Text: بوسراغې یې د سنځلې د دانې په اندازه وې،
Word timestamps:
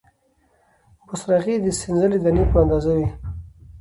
بوسراغې 1.05 1.55
یې 1.55 1.63
د 1.65 1.67
سنځلې 1.79 2.17
د 2.19 2.23
دانې 2.23 2.43
په 2.51 2.57
اندازه 2.63 2.91
وې، 2.97 3.07